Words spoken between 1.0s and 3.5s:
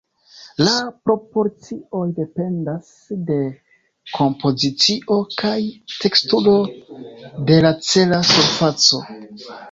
proporcioj dependas de